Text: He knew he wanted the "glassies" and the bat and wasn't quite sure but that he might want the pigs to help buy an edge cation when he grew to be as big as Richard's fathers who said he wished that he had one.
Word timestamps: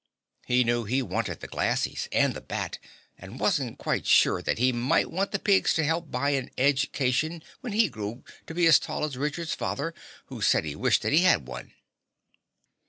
He 0.47 0.63
knew 0.63 0.85
he 0.85 1.03
wanted 1.03 1.41
the 1.41 1.47
"glassies" 1.47 2.07
and 2.11 2.33
the 2.33 2.41
bat 2.41 2.79
and 3.19 3.39
wasn't 3.39 3.77
quite 3.77 4.07
sure 4.07 4.37
but 4.37 4.45
that 4.45 4.57
he 4.57 4.71
might 4.71 5.11
want 5.11 5.29
the 5.31 5.37
pigs 5.37 5.75
to 5.75 5.83
help 5.83 6.09
buy 6.09 6.31
an 6.31 6.49
edge 6.57 6.91
cation 6.91 7.43
when 7.59 7.73
he 7.73 7.87
grew 7.87 8.23
to 8.47 8.55
be 8.55 8.65
as 8.65 8.79
big 8.79 8.89
as 8.89 9.15
Richard's 9.15 9.53
fathers 9.53 9.93
who 10.25 10.41
said 10.41 10.65
he 10.65 10.75
wished 10.75 11.03
that 11.03 11.13
he 11.13 11.19
had 11.21 11.47
one. 11.47 11.73